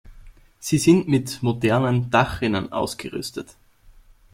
[0.57, 3.55] Sie sind mit „modernen“ Dachrinnen ausgerüstet.